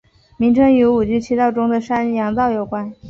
[0.35, 2.91] 名称与五畿七道中的山阳道有关。